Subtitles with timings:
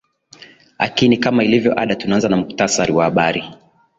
[0.77, 3.43] akini kama ilivyo ada tunanza na muhtasari wa habari